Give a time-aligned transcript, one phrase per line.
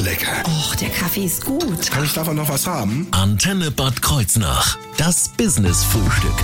[0.00, 0.42] ist lecker.
[0.46, 1.90] Och, der Kaffee ist gut.
[1.90, 3.06] Kann ich davon noch was haben?
[3.10, 4.78] Antenne Bad Kreuznach.
[4.96, 6.34] Das Business-Frühstück.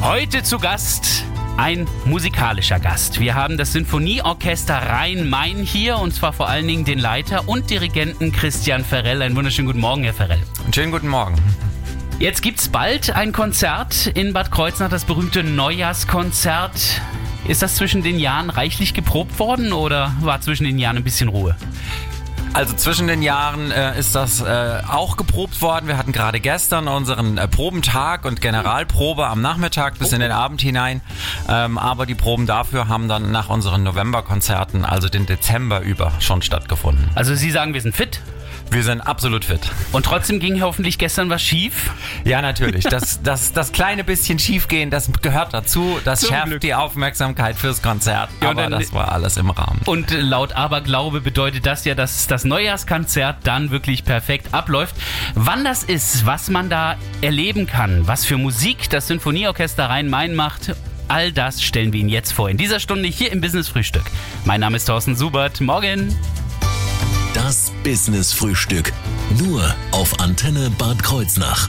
[0.00, 1.24] Heute zu Gast
[1.56, 3.20] ein musikalischer Gast.
[3.20, 8.32] Wir haben das Sinfonieorchester Rhein-Main hier und zwar vor allen Dingen den Leiter und Dirigenten
[8.32, 9.22] Christian Ferrell.
[9.22, 10.40] Einen wunderschönen guten Morgen, Herr Ferrell.
[10.64, 11.36] Einen schönen guten Morgen.
[12.18, 17.00] Jetzt gibt's bald ein Konzert in Bad Kreuznach, das berühmte Neujahrskonzert.
[17.48, 21.28] Ist das zwischen den Jahren reichlich geprobt worden oder war zwischen den Jahren ein bisschen
[21.28, 21.56] Ruhe?
[22.54, 25.86] Also zwischen den Jahren äh, ist das äh, auch geprobt worden.
[25.86, 30.60] Wir hatten gerade gestern unseren äh, Probentag und Generalprobe am Nachmittag bis in den Abend
[30.60, 31.00] hinein.
[31.48, 36.42] Ähm, aber die Proben dafür haben dann nach unseren Novemberkonzerten, also den Dezember über, schon
[36.42, 37.08] stattgefunden.
[37.14, 38.20] Also Sie sagen, wir sind fit?
[38.72, 39.60] Wir sind absolut fit.
[39.92, 41.90] Und trotzdem ging hoffentlich gestern was schief?
[42.24, 42.84] Ja, natürlich.
[42.84, 45.98] Das, das, das kleine bisschen schiefgehen, das gehört dazu.
[46.06, 46.60] Das Zum schärft Glück.
[46.62, 48.30] die Aufmerksamkeit fürs Konzert.
[48.40, 49.80] Ja, aber dann- das war alles im Rahmen.
[49.84, 54.96] Und laut Aberglaube bedeutet das ja, dass das Neujahrskonzert dann wirklich perfekt abläuft.
[55.34, 60.74] Wann das ist, was man da erleben kann, was für Musik das Sinfonieorchester Rhein-Main macht,
[61.08, 62.48] all das stellen wir Ihnen jetzt vor.
[62.48, 64.04] In dieser Stunde hier im Business Frühstück.
[64.46, 65.60] Mein Name ist Thorsten Subert.
[65.60, 66.16] Morgen.
[67.52, 68.94] Das Business-Frühstück.
[69.38, 71.68] Nur auf Antenne Bad Kreuznach.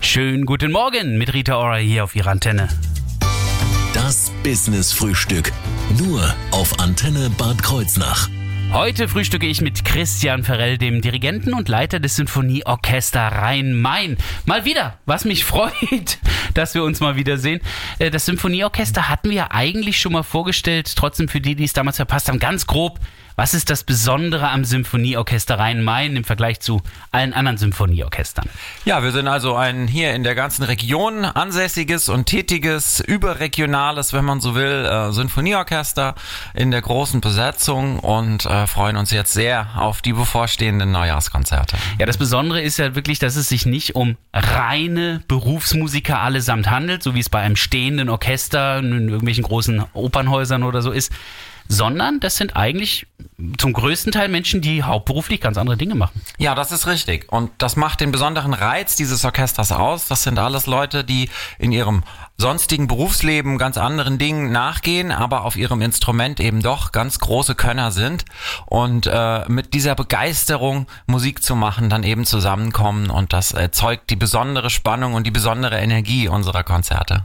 [0.00, 2.68] Schönen guten Morgen mit Rita Ora hier auf Ihrer Antenne.
[3.92, 5.52] Das Business-Frühstück.
[5.98, 8.30] Nur auf Antenne Bad Kreuznach.
[8.72, 14.16] Heute frühstücke ich mit Christian Ferrell, dem Dirigenten und Leiter des Sinfonieorchester Rhein-Main.
[14.44, 16.18] Mal wieder, was mich freut,
[16.54, 17.60] dass wir uns mal wiedersehen.
[17.98, 21.96] Äh, Das Sinfonieorchester hatten wir eigentlich schon mal vorgestellt, trotzdem für die, die es damals
[21.96, 23.00] verpasst haben, ganz grob.
[23.40, 28.46] Was ist das Besondere am Sinfonieorchester Rhein-Main im Vergleich zu allen anderen Sinfonieorchestern?
[28.84, 34.26] Ja, wir sind also ein hier in der ganzen Region ansässiges und tätiges, überregionales, wenn
[34.26, 36.16] man so will, äh, Sinfonieorchester
[36.52, 41.78] in der großen Besetzung und äh, freuen uns jetzt sehr auf die bevorstehenden Neujahrskonzerte.
[41.98, 47.02] Ja, das Besondere ist ja wirklich, dass es sich nicht um reine Berufsmusiker allesamt handelt,
[47.02, 51.10] so wie es bei einem stehenden Orchester in irgendwelchen großen Opernhäusern oder so ist,
[51.70, 53.06] sondern das sind eigentlich
[53.58, 56.20] zum größten Teil Menschen, die hauptberuflich ganz andere Dinge machen.
[56.38, 57.30] Ja, das ist richtig.
[57.32, 60.08] Und das macht den besonderen Reiz dieses Orchesters aus.
[60.08, 61.28] Das sind alles Leute, die
[61.58, 62.02] in ihrem
[62.40, 67.92] sonstigen Berufsleben ganz anderen Dingen nachgehen, aber auf ihrem Instrument eben doch ganz große Könner
[67.92, 68.24] sind
[68.66, 74.16] und äh, mit dieser Begeisterung Musik zu machen dann eben zusammenkommen und das erzeugt die
[74.16, 77.22] besondere Spannung und die besondere Energie unserer Konzerte.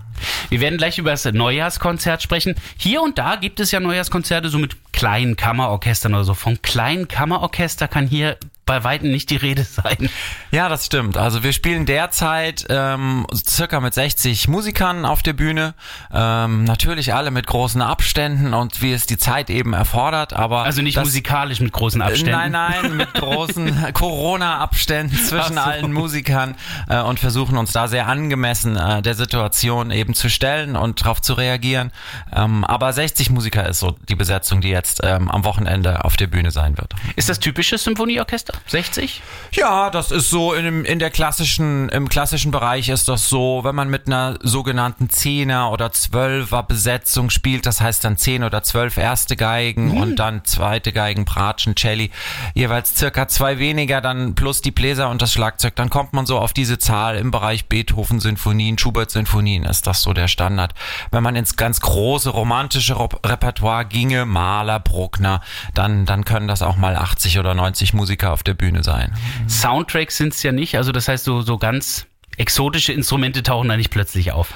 [0.49, 2.55] Wir werden gleich über das Neujahrskonzert sprechen.
[2.77, 6.33] Hier und da gibt es ja Neujahrskonzerte so mit kleinen Kammerorchestern oder so.
[6.33, 10.09] Vom kleinen Kammerorchester kann hier bei weitem nicht die Rede sein.
[10.51, 11.17] Ja, das stimmt.
[11.17, 15.75] Also wir spielen derzeit ähm, circa mit 60 Musikern auf der Bühne.
[16.11, 20.33] Ähm, natürlich alle mit großen Abständen und wie es die Zeit eben erfordert.
[20.33, 22.31] Aber Also nicht das, musikalisch mit großen Abständen.
[22.31, 25.59] Nein, nein, mit großen Corona-Abständen zwischen so.
[25.59, 26.55] allen Musikern
[26.89, 31.21] äh, und versuchen uns da sehr angemessen äh, der Situation eben zu stellen und darauf
[31.21, 31.91] zu reagieren.
[32.35, 36.27] Ähm, aber 60 Musiker ist so die Besetzung, die jetzt ähm, am Wochenende auf der
[36.27, 36.93] Bühne sein wird.
[37.15, 38.54] Ist das typisches Symphonieorchester?
[38.67, 39.21] 60?
[39.51, 43.61] Ja, das ist so in, dem, in der klassischen, im klassischen Bereich ist das so,
[43.63, 48.63] wenn man mit einer sogenannten Zehner oder Zwölfer Besetzung spielt, das heißt dann zehn oder
[48.63, 52.11] zwölf erste Geigen und dann zweite Geigen, Bratschen, Celli,
[52.53, 56.37] jeweils circa zwei weniger, dann plus die Bläser und das Schlagzeug, dann kommt man so
[56.39, 60.73] auf diese Zahl im Bereich Beethoven-Sinfonien, Schubert-Sinfonien ist das so der Standard.
[61.11, 65.41] Wenn man ins ganz große romantische Ro- Repertoire ginge, Mahler, Bruckner,
[65.73, 69.13] dann, dann können das auch mal 80 oder 90 Musiker auf der Bühne sein.
[69.47, 72.07] Soundtracks sind es ja nicht, also das heißt so, so ganz
[72.37, 74.53] exotische Instrumente tauchen da nicht plötzlich auf.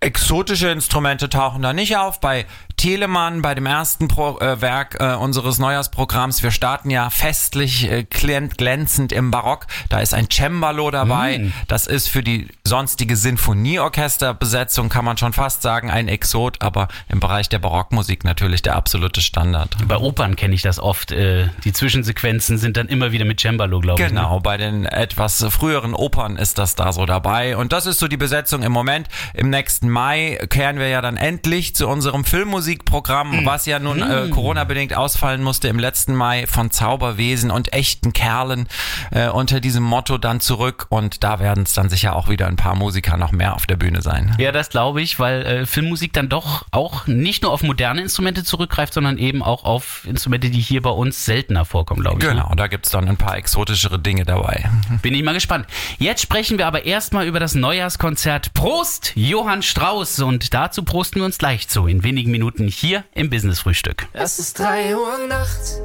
[0.00, 2.20] Exotische Instrumente tauchen da nicht auf.
[2.20, 2.46] Bei
[2.82, 8.04] Telemann, bei dem ersten Pro äh, Werk äh, unseres Neujahrsprogramms, wir starten ja festlich äh,
[8.10, 9.68] glän- glänzend im Barock.
[9.88, 11.52] Da ist ein Cembalo dabei.
[11.68, 17.20] Das ist für die sonstige Sinfonieorchesterbesetzung, kann man schon fast sagen, ein Exot, aber im
[17.20, 19.76] Bereich der Barockmusik natürlich der absolute Standard.
[19.86, 21.12] Bei Opern kenne ich das oft.
[21.12, 24.08] Äh, die Zwischensequenzen sind dann immer wieder mit Cembalo, glaube ich.
[24.10, 24.16] ne?
[24.16, 27.56] Genau, bei den etwas früheren Opern ist das da so dabei.
[27.56, 29.06] Und das ist so die Besetzung im Moment.
[29.34, 34.00] Im nächsten Mai kehren wir ja dann endlich zu unserem Filmmusik Musikprogramm, was ja nun
[34.00, 38.66] äh, Corona-bedingt ausfallen musste im letzten Mai von Zauberwesen und echten Kerlen
[39.10, 42.56] äh, unter diesem Motto dann zurück und da werden es dann sicher auch wieder ein
[42.56, 44.34] paar Musiker noch mehr auf der Bühne sein.
[44.38, 48.42] Ja, das glaube ich, weil äh, Filmmusik dann doch auch nicht nur auf moderne Instrumente
[48.42, 52.24] zurückgreift, sondern eben auch auf Instrumente, die hier bei uns seltener vorkommen, glaube ich.
[52.24, 52.30] ne?
[52.34, 54.70] Genau, da gibt's dann ein paar exotischere Dinge dabei.
[55.02, 55.66] Bin ich mal gespannt.
[55.98, 60.20] Jetzt sprechen wir aber erstmal über das Neujahrskonzert Prost, Johann Strauss.
[60.20, 64.06] Und dazu prosten wir uns gleich zu, in wenigen Minuten hier im Business Frühstück.
[64.12, 65.80] Es ist drei Uhr nachts.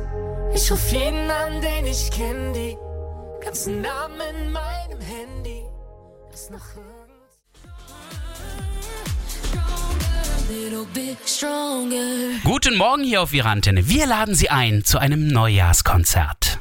[0.53, 2.75] Ich ruf jeden an, den ich kenn, die
[3.43, 5.63] ganzen Namen in meinem Handy.
[6.33, 6.61] Ist noch.
[12.43, 13.89] Guten Morgen hier auf Ihrer Antenne.
[13.89, 16.57] Wir laden Sie ein zu einem Neujahrskonzert.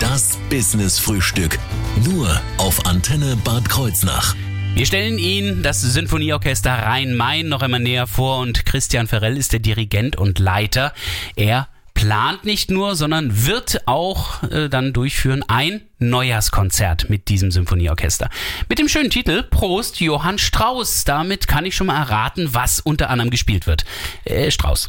[0.00, 1.58] Das Business Frühstück.
[2.04, 4.34] Nur auf Antenne Bad Kreuznach.
[4.74, 9.60] Wir stellen Ihnen das Sinfonieorchester Rhein-Main noch einmal näher vor und Christian Ferrell ist der
[9.60, 10.94] Dirigent und Leiter.
[11.36, 18.30] Er plant nicht nur, sondern wird auch äh, dann durchführen ein Neujahrskonzert mit diesem Symphonieorchester.
[18.70, 21.04] Mit dem schönen Titel Prost Johann Strauss.
[21.04, 23.84] Damit kann ich schon mal erraten, was unter anderem gespielt wird.
[24.24, 24.88] Äh, Strauss.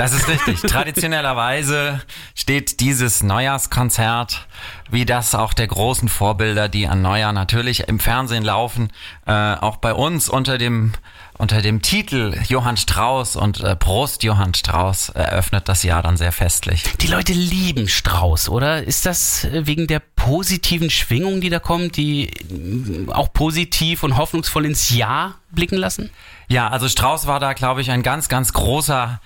[0.00, 0.62] Das ist richtig.
[0.70, 2.00] Traditionellerweise
[2.34, 4.46] steht dieses Neujahrskonzert,
[4.90, 8.90] wie das auch der großen Vorbilder, die an Neujahr natürlich im Fernsehen laufen,
[9.26, 10.94] äh, auch bei uns unter dem
[11.36, 16.32] unter dem Titel Johann Strauss und äh, Prost Johann Strauss eröffnet das Jahr dann sehr
[16.32, 16.84] festlich.
[17.00, 18.82] Die Leute lieben Strauss, oder?
[18.82, 24.16] Ist das äh, wegen der positiven Schwingung, die da kommt, die äh, auch positiv und
[24.16, 26.10] hoffnungsvoll ins Jahr blicken lassen?
[26.48, 29.20] Ja, also Strauss war da, glaube ich, ein ganz, ganz großer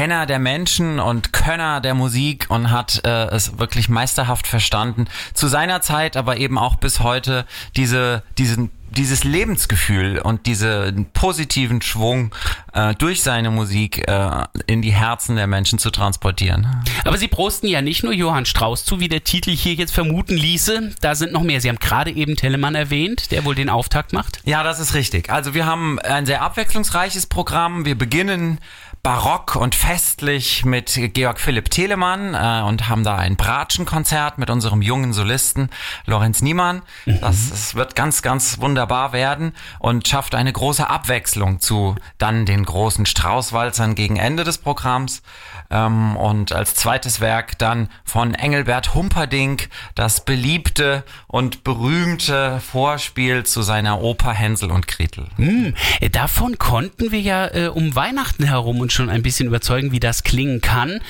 [0.00, 5.08] Kenner der Menschen und Könner der Musik und hat äh, es wirklich meisterhaft verstanden.
[5.34, 7.44] Zu seiner Zeit, aber eben auch bis heute
[7.76, 12.34] diese, diesen dieses Lebensgefühl und diesen positiven Schwung
[12.72, 16.66] äh, durch seine Musik äh, in die Herzen der Menschen zu transportieren.
[17.04, 20.36] Aber Sie prosten ja nicht nur Johann Strauss zu, wie der Titel hier jetzt vermuten
[20.36, 20.90] ließe.
[21.00, 21.60] Da sind noch mehr.
[21.60, 24.40] Sie haben gerade eben Telemann erwähnt, der wohl den Auftakt macht.
[24.44, 25.30] Ja, das ist richtig.
[25.30, 27.84] Also wir haben ein sehr abwechslungsreiches Programm.
[27.84, 28.58] Wir beginnen
[29.02, 34.82] barock und festlich mit Georg Philipp Telemann äh, und haben da ein Bratschenkonzert mit unserem
[34.82, 35.70] jungen Solisten
[36.04, 36.82] Lorenz Niemann.
[37.06, 42.64] Das, das wird ganz, ganz wunderbar werden und schafft eine große Abwechslung zu dann den
[42.64, 45.22] großen Straußwalzern gegen Ende des Programms.
[45.70, 53.62] Ähm, und als zweites Werk dann von Engelbert Humperdinck das beliebte und berühmte Vorspiel zu
[53.62, 55.28] seiner Oper Hänsel und Gretel.
[55.36, 59.92] Hm, äh, davon konnten wir ja äh, um Weihnachten herum uns schon ein bisschen überzeugen,
[59.92, 61.00] wie das klingen kann.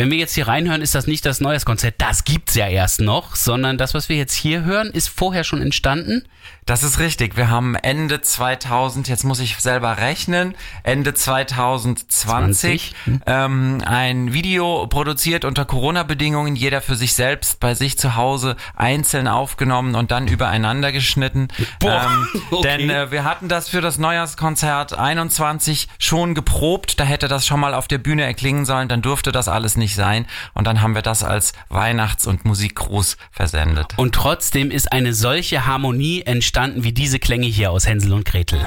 [0.00, 3.36] Wenn wir jetzt hier reinhören, ist das nicht das Neujahrskonzert, das gibt's ja erst noch,
[3.36, 6.22] sondern das, was wir jetzt hier hören, ist vorher schon entstanden.
[6.64, 7.36] Das ist richtig.
[7.36, 10.54] Wir haben Ende 2000, jetzt muss ich selber rechnen,
[10.84, 12.94] Ende 2020 20,
[13.26, 19.26] ähm, ein Video produziert unter Corona-Bedingungen, jeder für sich selbst bei sich zu Hause einzeln
[19.26, 21.48] aufgenommen und dann übereinander geschnitten.
[21.78, 22.08] Boah,
[22.50, 22.62] okay.
[22.62, 27.00] Denn äh, wir hatten das für das Neujahrskonzert 21 schon geprobt.
[27.00, 28.88] Da hätte das schon mal auf der Bühne erklingen sollen.
[28.88, 30.26] Dann durfte das alles nicht sein.
[30.54, 33.94] Und dann haben wir das als Weihnachts- und Musikgruß versendet.
[33.96, 38.60] Und trotzdem ist eine solche Harmonie entstanden wie diese Klänge hier aus Hänsel und Gretel.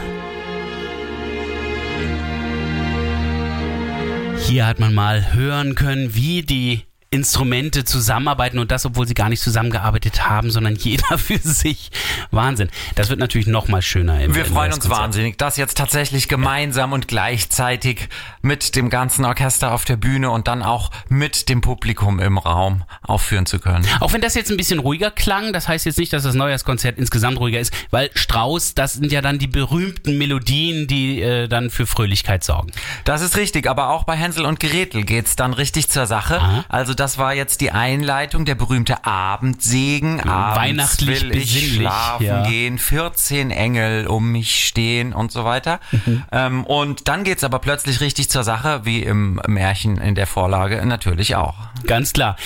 [4.46, 6.84] Hier hat man mal hören können, wie die
[7.14, 11.92] Instrumente zusammenarbeiten und das, obwohl sie gar nicht zusammengearbeitet haben, sondern jeder für sich.
[12.32, 12.70] Wahnsinn.
[12.96, 14.20] Das wird natürlich noch mal schöner.
[14.20, 18.10] Im Wir freuen uns wahnsinnig, das jetzt tatsächlich gemeinsam und gleichzeitig
[18.42, 22.84] mit dem ganzen Orchester auf der Bühne und dann auch mit dem Publikum im Raum
[23.04, 23.86] aufführen zu können.
[24.00, 26.98] Auch wenn das jetzt ein bisschen ruhiger klang, das heißt jetzt nicht, dass das Neujahrskonzert
[26.98, 31.70] insgesamt ruhiger ist, weil Strauß, das sind ja dann die berühmten Melodien, die äh, dann
[31.70, 32.72] für Fröhlichkeit sorgen.
[33.04, 36.42] Das ist richtig, aber auch bei Hänsel und Gretel geht's dann richtig zur Sache.
[36.42, 36.66] Aha.
[36.70, 40.22] Also das war jetzt die Einleitung, der berühmte Abendsegen.
[40.22, 42.48] Abends weihnachtlich, will ich besinnlich, schlafen ja.
[42.48, 45.82] gehen, 14 Engel um mich stehen und so weiter.
[45.92, 46.24] Mhm.
[46.32, 50.86] Ähm, und dann geht's aber plötzlich richtig zur Sache, wie im Märchen in der Vorlage
[50.86, 51.56] natürlich auch.
[51.86, 52.38] Ganz klar.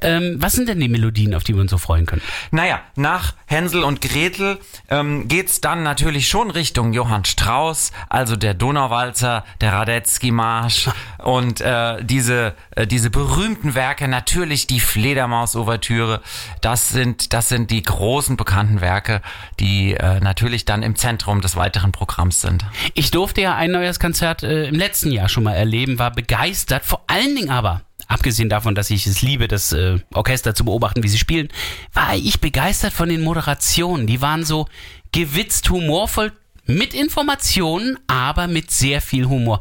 [0.00, 2.22] Ähm, was sind denn die Melodien, auf die wir uns so freuen können?
[2.52, 4.58] Naja, nach Hänsel und Gretel
[4.90, 12.04] ähm, geht's dann natürlich schon Richtung Johann Strauss, also der Donauwalzer, der Radetzky-Marsch und äh,
[12.04, 16.20] diese, äh, diese berühmten Werke, natürlich die Fledermaus-Ouvertüre.
[16.60, 19.22] Das sind, das sind die großen bekannten Werke,
[19.60, 22.64] die äh, natürlich dann im Zentrum des weiteren Programms sind.
[22.94, 26.84] Ich durfte ja ein neues Konzert äh, im letzten Jahr schon mal erleben, war begeistert,
[26.84, 31.02] vor allen Dingen aber, abgesehen davon, dass ich es liebe, das äh, Orchester zu beobachten,
[31.02, 31.48] wie sie spielen,
[31.92, 34.06] war ich begeistert von den Moderationen.
[34.06, 34.66] Die waren so
[35.12, 36.32] gewitzt, humorvoll,
[36.66, 39.60] mit Informationen, aber mit sehr viel Humor.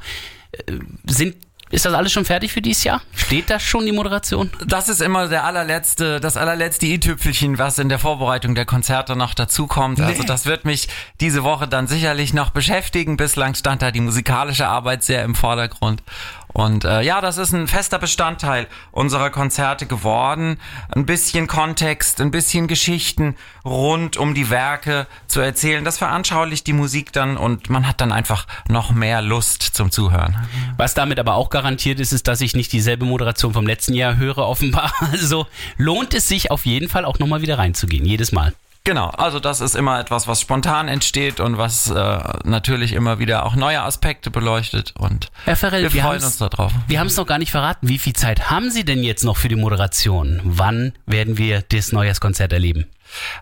[0.51, 0.73] Äh,
[1.05, 1.35] sind
[1.73, 3.01] ist das alles schon fertig für dieses Jahr?
[3.15, 4.51] Steht da schon die Moderation?
[4.63, 9.33] Das ist immer der allerletzte, das allerletzte i-Tüpfelchen, was in der Vorbereitung der Konzerte noch
[9.33, 9.99] dazukommt.
[9.99, 10.87] Also das wird mich
[11.19, 13.17] diese Woche dann sicherlich noch beschäftigen.
[13.17, 16.03] Bislang stand da die musikalische Arbeit sehr im Vordergrund.
[16.53, 20.59] Und äh, ja, das ist ein fester Bestandteil unserer Konzerte geworden.
[20.89, 25.83] Ein bisschen Kontext, ein bisschen Geschichten rund um die Werke zu erzählen.
[25.83, 30.35] Das veranschaulicht die Musik dann und man hat dann einfach noch mehr Lust zum Zuhören.
[30.77, 34.17] Was damit aber auch garantiert ist, ist, dass ich nicht dieselbe Moderation vom letzten Jahr
[34.17, 34.93] höre, offenbar.
[35.13, 35.45] Also
[35.77, 38.53] lohnt es sich auf jeden Fall auch nochmal wieder reinzugehen, jedes Mal.
[38.85, 43.45] Genau, also das ist immer etwas, was spontan entsteht und was äh, natürlich immer wieder
[43.45, 46.73] auch neue Aspekte beleuchtet und Herr Ferrell, wir wir freuen uns darauf.
[46.87, 47.87] Wir haben es noch gar nicht verraten.
[47.87, 50.41] Wie viel Zeit haben Sie denn jetzt noch für die Moderation?
[50.43, 52.85] Wann werden wir das Neujahrskonzert erleben?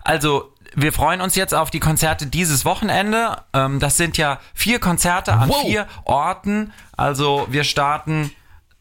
[0.04, 3.38] Also wir freuen uns jetzt auf die Konzerte dieses Wochenende.
[3.52, 5.66] Ähm, das sind ja vier Konzerte an Wow.
[5.66, 6.72] vier Orten.
[6.96, 8.30] Also wir starten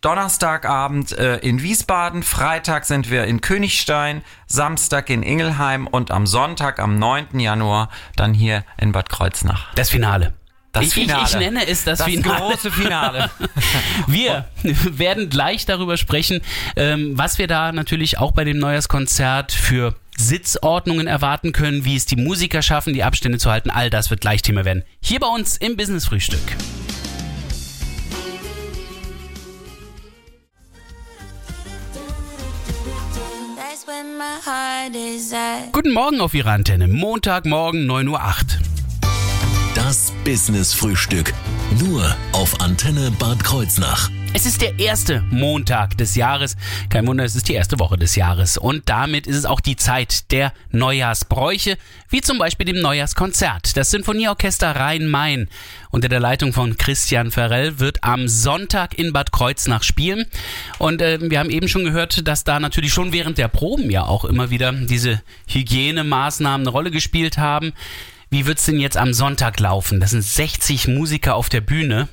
[0.01, 6.79] Donnerstagabend äh, in Wiesbaden, Freitag sind wir in Königstein, Samstag in Ingelheim und am Sonntag,
[6.79, 7.39] am 9.
[7.39, 9.71] Januar, dann hier in Bad Kreuznach.
[9.75, 10.33] Das Finale.
[10.71, 11.23] Das ich, Finale.
[11.25, 12.39] Ich, ich nenne es das, Das Finale.
[12.39, 13.29] große Finale.
[14.07, 16.41] Wir werden gleich darüber sprechen,
[16.75, 22.05] ähm, was wir da natürlich auch bei dem Neujahrskonzert für Sitzordnungen erwarten können, wie es
[22.05, 23.69] die Musiker schaffen, die Abstände zu halten.
[23.69, 24.83] All das wird gleich Thema werden.
[25.01, 26.39] Hier bei uns im Business Frühstück.
[35.73, 36.87] Guten Morgen auf Ihrer Antenne.
[36.87, 38.19] Montagmorgen 9.08 Uhr.
[39.75, 41.33] Das Business Frühstück.
[41.79, 44.09] Nur auf Antenne Bad Kreuznach.
[44.33, 46.55] Es ist der erste Montag des Jahres.
[46.89, 48.57] Kein Wunder, es ist die erste Woche des Jahres.
[48.57, 51.77] Und damit ist es auch die Zeit der Neujahrsbräuche,
[52.09, 53.75] wie zum Beispiel dem Neujahrskonzert.
[53.75, 55.49] Das Sinfonieorchester Rhein-Main
[55.89, 60.25] unter der Leitung von Christian Ferrell wird am Sonntag in Bad Kreuznach spielen.
[60.79, 64.05] Und äh, wir haben eben schon gehört, dass da natürlich schon während der Proben ja
[64.05, 67.73] auch immer wieder diese Hygienemaßnahmen eine Rolle gespielt haben.
[68.29, 69.99] Wie wird's denn jetzt am Sonntag laufen?
[69.99, 72.07] Das sind 60 Musiker auf der Bühne.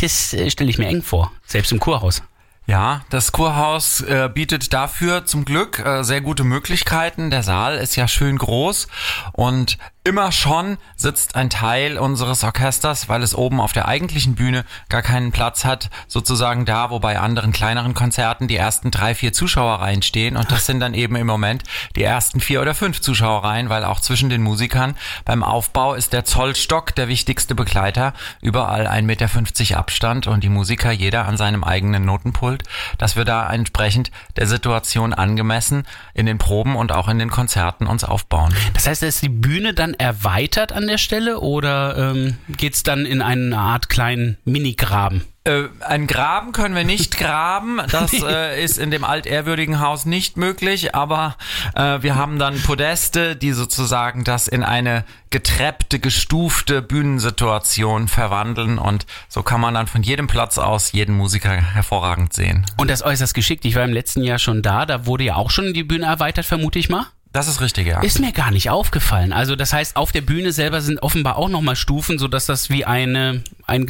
[0.00, 2.22] Das äh, stelle ich mir eng vor, selbst im Kurhaus.
[2.66, 7.30] Ja, das Kurhaus äh, bietet dafür zum Glück äh, sehr gute Möglichkeiten.
[7.30, 8.88] Der Saal ist ja schön groß
[9.32, 14.66] und immer schon sitzt ein Teil unseres Orchesters, weil es oben auf der eigentlichen Bühne
[14.90, 19.32] gar keinen Platz hat, sozusagen da, wo bei anderen kleineren Konzerten die ersten drei, vier
[19.32, 20.36] Zuschauerreihen stehen.
[20.36, 21.62] Und das sind dann eben im Moment
[21.96, 24.94] die ersten vier oder fünf Zuschauerreihen, weil auch zwischen den Musikern
[25.24, 28.12] beim Aufbau ist der Zollstock der wichtigste Begleiter.
[28.42, 32.64] Überall 1,50 Meter Abstand und die Musiker jeder an seinem eigenen Notenpult,
[32.98, 37.86] dass wir da entsprechend der Situation angemessen in den Proben und auch in den Konzerten
[37.86, 38.54] uns aufbauen.
[38.74, 43.22] Das heißt, ist die Bühne dann erweitert an der Stelle oder ähm, geht's dann in
[43.22, 45.24] eine Art kleinen Mini-Graben?
[45.46, 47.80] Äh, einen Graben können wir nicht graben.
[47.90, 50.94] Das äh, ist in dem altehrwürdigen Haus nicht möglich.
[50.94, 51.36] Aber
[51.74, 58.78] äh, wir haben dann Podeste, die sozusagen das in eine getreppte, gestufte Bühnensituation verwandeln.
[58.78, 62.64] Und so kann man dann von jedem Platz aus jeden Musiker hervorragend sehen.
[62.78, 63.66] Und das äußerst geschickt.
[63.66, 64.86] Ich war im letzten Jahr schon da.
[64.86, 67.06] Da wurde ja auch schon die Bühne erweitert, vermute ich mal.
[67.34, 68.00] Das ist richtig, ja.
[68.00, 69.32] Ist mir gar nicht aufgefallen.
[69.32, 72.84] Also das heißt, auf der Bühne selber sind offenbar auch nochmal Stufen, sodass das wie
[72.86, 73.86] eine ein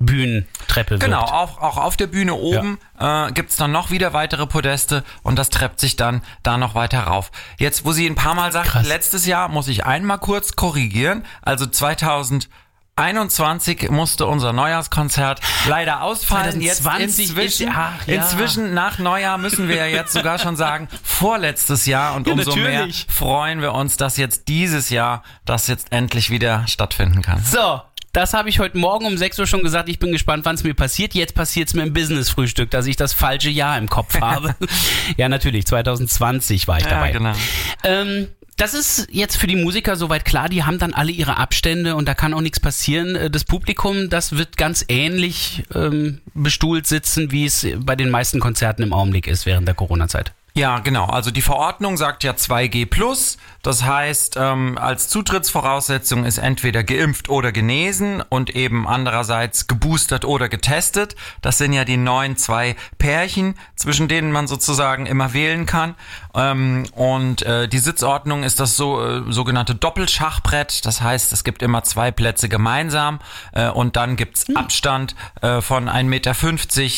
[0.00, 1.30] Gesamtbühnentreppe Genau, wird.
[1.32, 5.50] auch, auch auf der Bühne oben äh, gibt's dann noch wieder weitere Podeste und das
[5.50, 7.30] treppt sich dann da noch weiter rauf.
[7.58, 8.86] Jetzt, wo sie ein paar Mal sagt, Krass.
[8.88, 11.24] letztes Jahr muss ich einmal kurz korrigieren.
[11.42, 11.66] Also
[12.98, 16.60] 2021 musste unser Neujahrskonzert leider ausfallen.
[16.60, 18.14] 2020 jetzt inzwischen, ist- ach, ja.
[18.16, 22.56] inzwischen nach Neujahr müssen wir ja jetzt sogar schon sagen, vorletztes Jahr und Ja, umso
[22.56, 23.06] mehr natürlich.
[23.08, 27.40] freuen wir uns, dass jetzt dieses Jahr das jetzt endlich wieder stattfinden kann.
[27.44, 27.80] So,
[28.12, 29.88] das habe ich heute Morgen um 6 Uhr schon gesagt.
[29.88, 31.14] Ich bin gespannt, wann es mir passiert.
[31.14, 34.56] Jetzt passiert es mir im Business-Frühstück, dass ich das falsche Jahr im Kopf habe.
[35.16, 37.12] ja, natürlich, 2020 war ich dabei.
[37.12, 37.32] genau.
[37.84, 38.26] Ähm,
[38.58, 42.06] das ist jetzt für die Musiker soweit klar, die haben dann alle ihre Abstände und
[42.06, 43.14] da kann auch nichts passieren.
[43.14, 48.40] Äh, Das Publikum, das wird ganz ähnlich ähm, bestuhlt sitzen, wie es bei den meisten
[48.40, 50.32] Konzerten im Augenblick ist während der Corona-Zeit.
[50.58, 51.04] Ja, genau.
[51.04, 52.88] Also die Verordnung sagt ja 2G+.
[53.62, 60.48] Das heißt, ähm, als Zutrittsvoraussetzung ist entweder geimpft oder genesen und eben andererseits geboostert oder
[60.48, 61.14] getestet.
[61.42, 65.94] Das sind ja die neuen zwei Pärchen, zwischen denen man sozusagen immer wählen kann.
[66.34, 70.84] Ähm, und äh, die Sitzordnung ist das so äh, sogenannte Doppelschachbrett.
[70.86, 73.20] Das heißt, es gibt immer zwei Plätze gemeinsam
[73.52, 76.34] äh, und dann gibt's Abstand äh, von 1,50 Meter,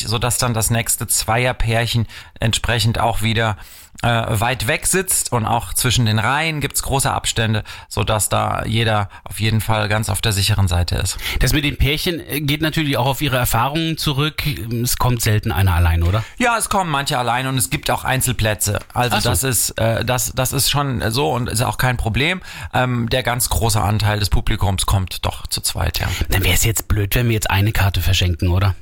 [0.08, 2.06] sodass dann das nächste Zweierpärchen
[2.38, 3.56] entsprechend auch wieder sehr
[4.02, 9.08] äh, weit weg sitzt und auch zwischen den Reihen gibt's große Abstände, sodass da jeder
[9.24, 11.18] auf jeden Fall ganz auf der sicheren Seite ist.
[11.40, 14.42] Das mit den Pärchen äh, geht natürlich auch auf ihre Erfahrungen zurück.
[14.82, 16.24] Es kommt selten einer allein, oder?
[16.38, 18.78] Ja, es kommen manche allein und es gibt auch Einzelplätze.
[18.94, 19.28] Also so.
[19.28, 22.40] das ist äh, das das ist schon so und ist auch kein Problem.
[22.72, 26.08] Ähm, der ganz große Anteil des Publikums kommt doch zu zweit, ja.
[26.28, 28.74] Dann wäre es jetzt blöd, wenn wir jetzt eine Karte verschenken, oder?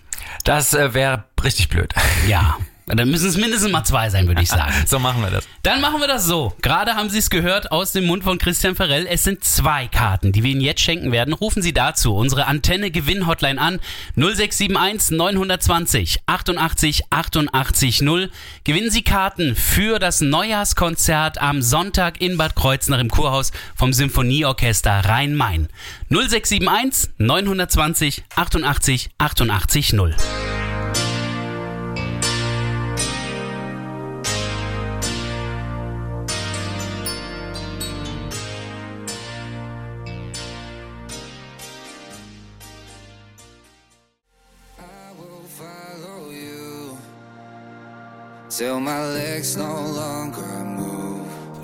[0.45, 1.95] Das äh, wäre richtig blöd.
[2.27, 2.57] Ja.
[2.89, 4.73] Dann müssen es mindestens mal zwei sein, würde ich sagen.
[4.87, 5.47] so machen wir das.
[5.63, 6.55] Dann machen wir das so.
[6.63, 9.07] Gerade haben Sie es gehört aus dem Mund von Christian Ferrell.
[9.07, 11.35] Es sind zwei Karten, die wir Ihnen jetzt schenken werden.
[11.35, 13.81] Rufen Sie dazu unsere Antenne Gewinn Hotline an
[14.17, 18.31] 0671 920 88 88 0.
[18.65, 25.05] Gewinnen Sie Karten für das Neujahrskonzert am Sonntag in Bad Kreuznach im Kurhaus vom Symphonieorchester
[25.05, 25.69] Rhein-Main.
[26.09, 30.17] 0671 920 88 88 0.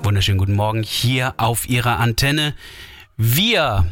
[0.03, 2.55] Wunderschönen guten Morgen hier auf Ihrer Antenne.
[3.17, 3.85] Wir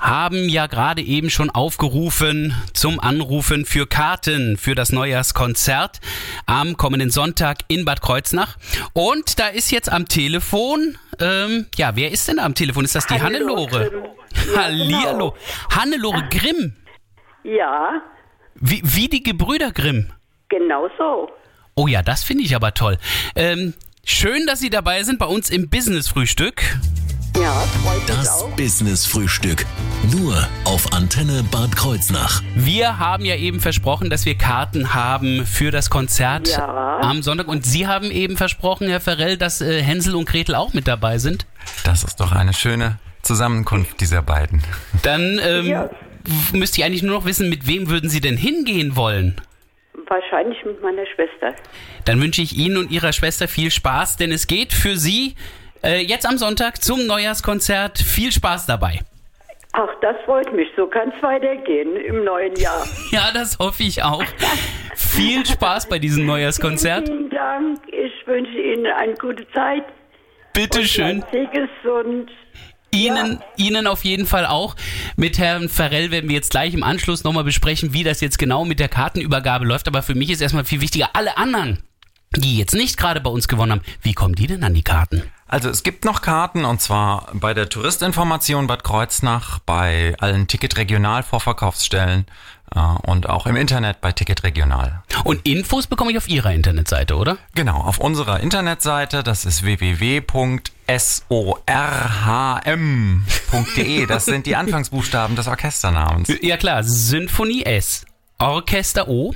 [0.00, 6.00] haben ja gerade eben schon aufgerufen zum Anrufen für Karten für das Neujahrskonzert
[6.46, 8.56] am kommenden Sonntag in Bad Kreuznach.
[8.94, 12.86] Und da ist jetzt am Telefon, ähm, ja, wer ist denn da am Telefon?
[12.86, 13.90] Ist das die Hannelore Hannelore?
[13.90, 14.04] Grimm.
[14.54, 15.32] Ja, Hallihallo.
[15.32, 15.36] genau.
[15.76, 16.74] Hannelore Grimm.
[17.42, 18.00] Ja,
[18.54, 20.10] Wie, wie die Gebrüder Grimm.
[20.48, 21.28] genau so.
[21.74, 22.98] Oh ja, das finde ich aber toll.
[23.34, 26.62] Ähm, schön, dass Sie dabei sind bei uns im Business-Frühstück.
[27.40, 27.50] Ja,
[27.82, 28.50] freut mich Das auch.
[28.50, 29.66] Business Frühstück.
[30.12, 32.42] Nur auf Antenne Bad Kreuznach.
[32.54, 36.98] Wir haben ja eben versprochen, dass wir Karten haben für das Konzert Ja.
[37.00, 37.48] am Sonntag.
[37.48, 41.18] Und Sie haben eben versprochen, Herr Ferrell, dass äh, Hänsel und Gretel auch mit dabei
[41.18, 41.44] sind.
[41.82, 44.62] Das ist doch eine schöne Zusammenkunft dieser beiden.
[45.02, 45.90] Dann ähm, Ja.
[46.24, 49.34] w- müsste ich eigentlich nur noch wissen, mit wem würden Sie denn hingehen wollen?
[50.08, 51.54] Wahrscheinlich mit meiner Schwester.
[52.04, 55.34] Dann wünsche ich Ihnen und Ihrer Schwester viel Spaß, denn es geht für Sie
[55.82, 57.98] äh, jetzt am Sonntag zum Neujahrskonzert.
[57.98, 59.00] Viel Spaß dabei.
[59.72, 60.68] Ach, das freut mich.
[60.76, 62.86] So kann es weitergehen im neuen Jahr.
[63.10, 64.24] Ja, das hoffe ich auch.
[64.94, 67.08] Viel Spaß bei diesem Neujahrskonzert.
[67.08, 67.78] Vielen Dank.
[67.88, 69.84] Ich wünsche Ihnen eine gute Zeit.
[70.52, 71.24] Bitte schön.
[71.30, 72.28] Bleiben
[72.94, 73.18] Sie gesund.
[73.18, 74.76] Ihnen, Ihnen auf jeden Fall auch.
[75.16, 78.64] Mit Herrn Farrell werden wir jetzt gleich im Anschluss nochmal besprechen, wie das jetzt genau
[78.64, 79.88] mit der Kartenübergabe läuft.
[79.88, 81.82] Aber für mich ist erstmal viel wichtiger, alle anderen,
[82.36, 85.22] die jetzt nicht gerade bei uns gewonnen haben, wie kommen die denn an die Karten?
[85.46, 92.26] Also es gibt noch Karten und zwar bei der Touristinformation Bad Kreuznach, bei allen Ticket-Regional-Vorverkaufsstellen
[92.74, 95.02] und auch im Internet bei Ticket Regional.
[95.24, 97.38] Und Infos bekomme ich auf Ihrer Internetseite, oder?
[97.54, 100.26] Genau, auf unserer Internetseite, das ist www.sorhm.de.
[104.06, 106.32] Das sind die Anfangsbuchstaben des Orchesternamens.
[106.42, 108.04] Ja klar, Symphonie S,
[108.38, 109.34] Orchester O,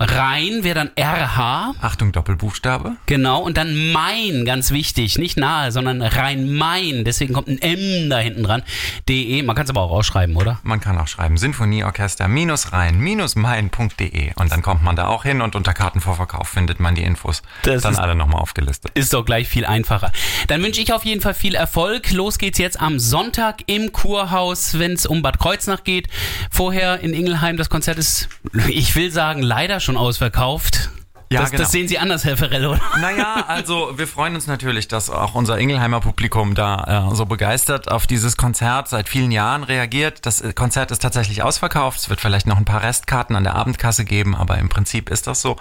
[0.00, 2.92] Rhein wäre dann RH, Achtung, Doppelbuchstabe.
[3.06, 8.18] genau, und dann Main, ganz wichtig, nicht nahe, sondern Rhein-Main, deswegen kommt ein M da
[8.18, 8.62] hinten dran,
[9.08, 10.60] DE, man kann es aber auch rausschreiben, oder?
[10.62, 16.48] Man kann auch schreiben Sinfonieorchester-rhein-main.de und dann kommt man da auch hin und unter Kartenvorverkauf
[16.48, 18.92] findet man die Infos Das dann ist- alle nochmal aufgelistet.
[18.94, 20.12] Ist doch gleich viel einfacher.
[20.46, 22.10] Dann wünsche ich auf jeden Fall viel Erfolg.
[22.12, 26.08] Los geht's jetzt am Sonntag im Kurhaus, wenn es um Bad Kreuznach geht.
[26.50, 28.28] Vorher in Ingelheim, das Konzert ist,
[28.68, 30.90] ich will sagen, leider schon ausverkauft.
[31.30, 31.62] Ja, das, genau.
[31.62, 32.80] das sehen Sie anders, Herr Ferrell, oder?
[33.00, 37.90] Naja, also wir freuen uns natürlich, dass auch unser Ingelheimer Publikum da äh, so begeistert
[37.90, 40.24] auf dieses Konzert seit vielen Jahren reagiert.
[40.24, 41.98] Das äh, Konzert ist tatsächlich ausverkauft.
[41.98, 45.26] Es wird vielleicht noch ein paar Restkarten an der Abendkasse geben, aber im Prinzip ist
[45.26, 45.56] das so.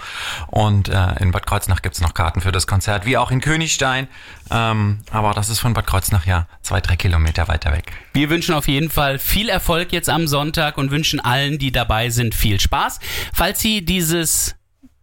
[0.47, 4.07] Und äh, in Bad Kreuznach gibt's noch Karten für das Konzert, wie auch in Königstein.
[4.49, 7.91] Ähm, aber das ist von Bad Kreuznach ja zwei, drei Kilometer weiter weg.
[8.13, 12.09] Wir wünschen auf jeden Fall viel Erfolg jetzt am Sonntag und wünschen allen, die dabei
[12.09, 13.01] sind, viel Spaß.
[13.33, 14.56] Falls Sie dieses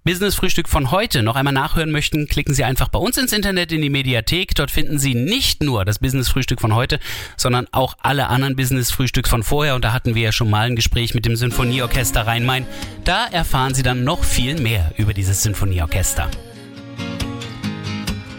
[0.04, 3.80] Business-Frühstück von heute noch einmal nachhören möchten, klicken Sie einfach bei uns ins Internet in
[3.80, 4.54] die Mediathek.
[4.54, 7.00] Dort finden Sie nicht nur das Business-Frühstück von heute,
[7.38, 9.74] sondern auch alle anderen Business-Frühstücks von vorher.
[9.74, 12.66] Und da hatten wir ja schon mal ein Gespräch mit dem Sinfonieorchester Rhein-Main.
[13.04, 16.30] Da erfahren Sie dann noch viel mehr über dieses Sinfonieorchester.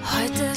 [0.04, 0.55] Heute